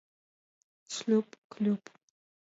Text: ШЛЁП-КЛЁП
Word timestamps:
ШЛЁП-КЛЁП 0.93 1.79